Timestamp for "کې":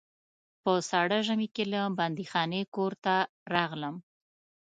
1.55-1.63